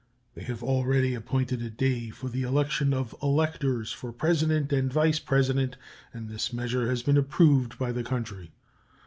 [0.33, 5.19] They have already appointed a day for the election of electors for President and Vice
[5.19, 5.77] President,
[6.11, 8.49] and this measure has been approved by the country.